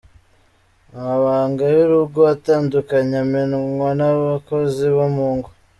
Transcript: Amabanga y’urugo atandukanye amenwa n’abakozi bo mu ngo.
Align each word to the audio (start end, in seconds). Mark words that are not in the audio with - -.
Amabanga 0.97 1.63
y’urugo 1.75 2.19
atandukanye 2.35 3.15
amenwa 3.23 3.89
n’abakozi 3.99 4.85
bo 4.95 5.07
mu 5.15 5.27
ngo. 5.35 5.49